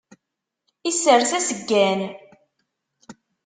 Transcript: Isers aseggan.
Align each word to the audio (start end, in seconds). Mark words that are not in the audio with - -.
Isers 0.89 1.31
aseggan. 1.37 1.99